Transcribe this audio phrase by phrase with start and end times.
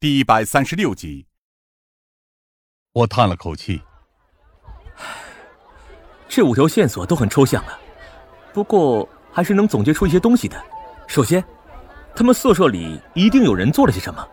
[0.00, 1.26] 第一百三十六集。
[2.92, 3.82] 我叹了口气，
[6.28, 7.76] 这五条线索都很抽象啊，
[8.52, 10.56] 不过还是能总结出一些东西的。
[11.08, 11.44] 首先，
[12.14, 14.24] 他们宿舍里一定有人做了些什么，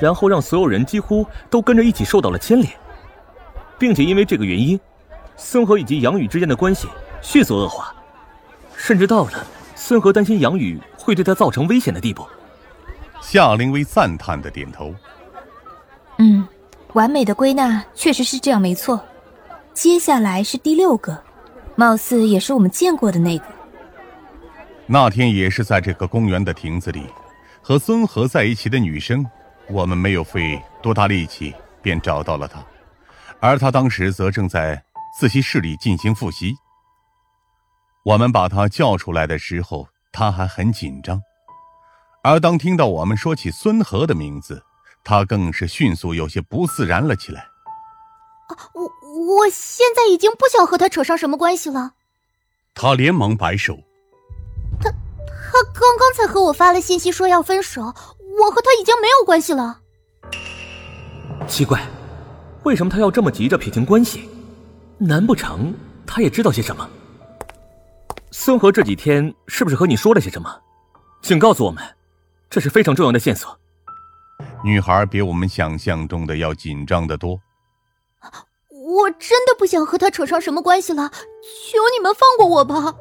[0.00, 2.72] 然后让所有人几乎都跟着一起受到了牵连，
[3.78, 4.80] 并且因为这个原因，
[5.36, 6.88] 孙和以及杨宇之间的关系
[7.20, 7.94] 迅速恶化，
[8.74, 12.26] 甚至到了孙和担心杨宇会对他造成危险的地步。
[13.20, 14.94] 夏灵薇赞叹的点头，
[16.18, 16.46] 嗯。
[16.94, 19.04] 完美的归纳确实是这样，没错。
[19.74, 21.22] 接下来是第六个，
[21.76, 23.44] 貌似也是我们见过的那个。
[24.86, 27.06] 那天也是在这个公园的亭子里，
[27.60, 29.24] 和孙和在一起的女生，
[29.68, 32.64] 我们没有费多大力气便找到了她，
[33.38, 34.82] 而她当时则正在
[35.20, 36.54] 自习室里进行复习。
[38.02, 41.20] 我们把她叫出来的时候，她还很紧张，
[42.22, 44.62] 而当听到我们说起孙和的名字，
[45.04, 47.40] 他更是迅速有些不自然了起来。
[48.48, 51.92] 啊我我现在已经不想和他扯上什么关系了。
[52.74, 53.78] 他连忙摆手。
[54.80, 59.80] 他他刚刚才和我发了信息说要分手，我和他已经没有关系了。
[61.46, 61.80] 奇怪，
[62.64, 64.28] 为什么他要这么急着撇清关系？
[64.98, 65.72] 难不成
[66.06, 66.88] 他也知道些什么？
[68.30, 70.60] 孙和这几天是不是和你说了些什么？
[71.22, 71.82] 请告诉我们，
[72.50, 73.58] 这是非常重要的线索。
[74.64, 77.40] 女孩比我们想象中的要紧张的多。
[78.70, 82.94] 我真的不想和他扯上什么关系了，求你们放过我吧。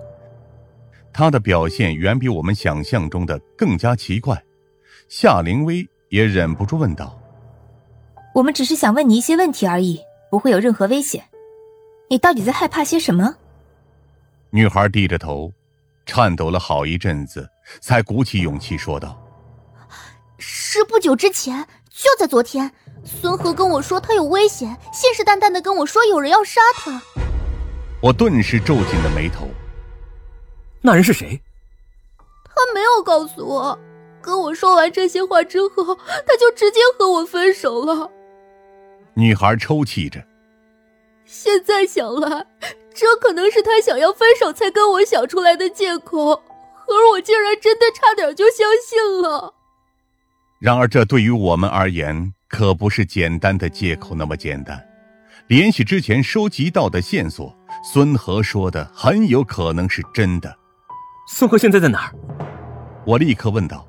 [1.14, 4.44] 他的表现远比我们想象中的更加奇怪，
[5.08, 7.20] 夏灵薇也忍不住问道
[8.36, 11.24] ：“我们只是想问你一些问题而已，不会有任何危险。
[12.10, 13.36] 你到底在害怕些什么？”
[14.52, 15.52] 女孩低着头，
[16.06, 17.50] 颤抖了好一阵子，
[17.82, 19.18] 才鼓起勇气说道。
[20.70, 22.70] 是不久之前，就在昨天，
[23.06, 27.02] 孙和跟我说他有危险，信誓旦旦的跟我说有人要杀他。
[28.02, 29.48] 我顿时皱紧了眉头。
[30.82, 31.42] 那人是谁？
[32.44, 33.80] 他没有告诉我。
[34.22, 38.12] 跟我说完这些话之后，他就直接和我分手了。
[39.14, 40.22] 女孩抽泣着。
[41.24, 42.46] 现在想来，
[42.94, 49.54] 这可能是他想要分手才跟我想出来的借口，而我竟然真的差点就相信了。
[50.60, 54.84] 然而，这对于我们而言可不是简单的借口那么简单。
[55.48, 60.58] 联系之前收集到的线索，孙和说的很有可能是真的。
[61.30, 62.16] 孙和现在在哪儿？
[63.06, 63.88] 我立刻问道。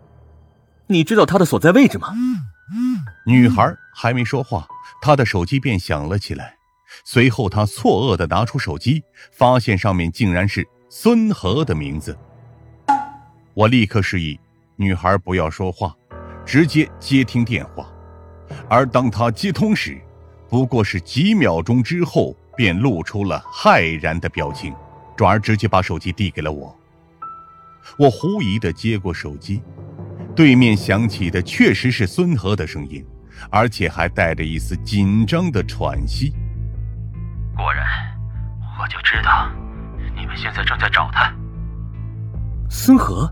[0.86, 2.14] 你知道他的所在位置吗？
[3.26, 4.66] 女孩还没说话，
[5.00, 6.54] 她的手机便响了起来。
[7.04, 9.02] 随后，她错愕的拿出手机，
[9.32, 12.16] 发现上面竟然是孙和的名字。
[13.54, 14.38] 我立刻示意
[14.76, 15.94] 女孩不要说话。
[16.48, 17.86] 直接接听电话，
[18.70, 20.00] 而当他接通时，
[20.48, 24.74] 不过是几秒钟之后，便露出了骇然的表情，
[25.14, 26.74] 转而直接把手机递给了我。
[27.98, 29.62] 我狐疑的接过手机，
[30.34, 33.04] 对面响起的确实是孙和的声音，
[33.50, 36.32] 而且还带着一丝紧张的喘息。
[37.54, 37.84] 果然，
[38.80, 39.50] 我就知道，
[40.16, 41.30] 你们现在正在找他。
[42.70, 43.30] 孙和。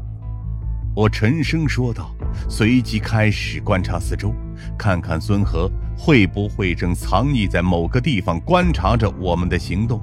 [0.97, 2.11] 我沉声说道，
[2.49, 4.35] 随即开始观察四周，
[4.79, 10.01] 看看孙和会不会正藏匿在某个地方观察着我们的行动。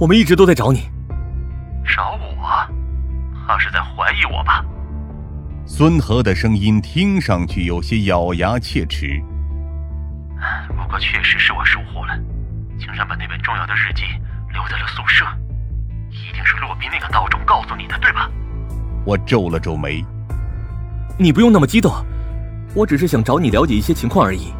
[0.00, 0.88] 我们一直都在找你，
[1.84, 2.66] 找我？
[3.46, 4.64] 他是在怀疑我吧？
[5.66, 9.22] 孙和的声音听上去有些咬牙切齿。
[10.68, 12.18] 不过确实是我疏忽了，
[12.78, 14.04] 竟然把那本重要的日记
[14.54, 15.26] 留在了宿舍。
[16.08, 18.30] 一定是洛宾那个孬种告诉你的，对吧？
[19.04, 20.02] 我皱了皱眉。
[21.16, 21.92] 你不用那么激动，
[22.74, 24.52] 我只是想找你了解一些情况而已。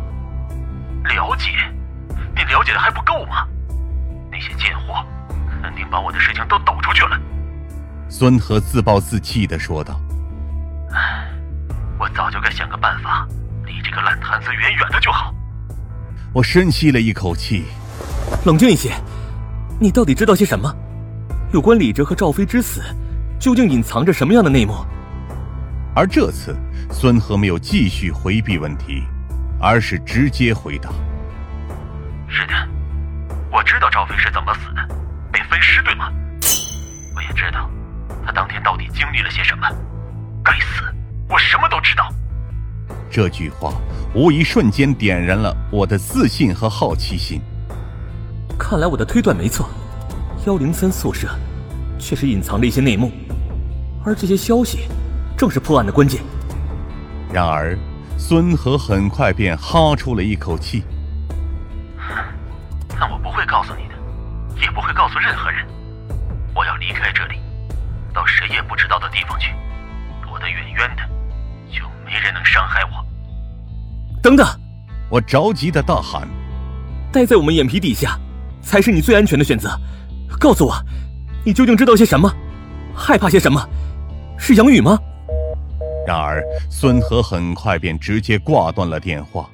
[1.04, 1.50] 了解？
[2.36, 3.46] 你了解的还不够吗？
[4.30, 5.04] 那些贱货
[5.62, 7.20] 肯定把我的事情都抖出去了。
[8.08, 10.00] 孙和自暴自弃的说道
[10.94, 11.28] ：“唉，
[11.98, 13.26] 我早就该想个办法，
[13.66, 15.34] 离这个烂摊子远远的就好。”
[16.32, 17.64] 我深吸了一口气，
[18.44, 18.92] 冷静一些。
[19.80, 20.72] 你到底知道些什么？
[21.52, 22.80] 有关李哲和赵飞之死，
[23.40, 24.74] 究竟隐藏着什么样的内幕？
[25.96, 26.56] 而这次，
[26.90, 29.04] 孙和没有继续回避问题，
[29.60, 30.90] 而是直接回答
[32.26, 32.54] ：“是的，
[33.52, 34.88] 我知道赵飞是怎么死的，
[35.30, 36.10] 被分尸，对吗？
[37.14, 37.70] 我也知道
[38.26, 39.68] 他当天到底经历了些什么。
[40.44, 40.82] 该死，
[41.28, 42.12] 我什么都知道。”
[43.08, 43.72] 这句话
[44.16, 47.40] 无疑瞬间点燃了我的自信和好奇心。
[48.58, 49.70] 看来我的推断没错，
[50.44, 51.28] 幺零三宿舍
[52.00, 53.12] 确实隐藏了一些内幕，
[54.04, 54.88] 而这些消息。
[55.36, 56.22] 正是破案的关键。
[57.32, 57.76] 然而，
[58.16, 60.84] 孙和很快便哈出了一口气。
[62.98, 63.94] 但我不会告诉你的，
[64.60, 65.66] 也不会告诉任何人。
[66.54, 67.36] 我要离开这里，
[68.12, 69.52] 到谁也不知道的地方去，
[70.22, 71.02] 躲得远远的，
[71.72, 73.04] 就没人能伤害我。
[74.22, 74.46] 等等！
[75.10, 76.26] 我着急的大喊
[77.12, 78.18] ：“待在我们眼皮底下，
[78.62, 79.78] 才是你最安全的选择。
[80.38, 80.74] 告诉我，
[81.44, 82.32] 你究竟知道些什么？
[82.94, 83.60] 害怕些什么？
[84.38, 84.98] 是杨宇吗？”
[86.06, 89.50] 然而，孙和很快便直接挂断了电话，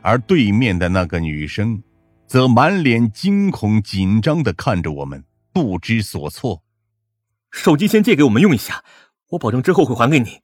[0.00, 1.82] 而对面的那个女生，
[2.26, 6.62] 则满脸惊恐紧张的看着我们，不知所措。
[7.50, 8.84] 手机先借给我们用一下，
[9.30, 10.40] 我保证之后会还给你。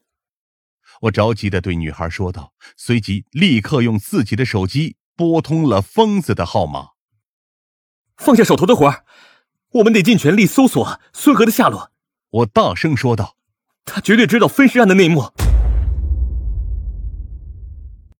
[1.03, 6.89] 我着急的对女孩说道，随即立刻用自己的手机拨通了疯子的号码。
[8.17, 9.05] 放下手头的活儿，
[9.75, 11.93] 我们得尽全力搜索孙和的下落。
[12.31, 13.38] 我大声说道。
[13.93, 15.25] 他绝对知道分尸案的内幕。